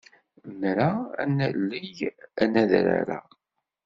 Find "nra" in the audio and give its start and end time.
0.61-0.89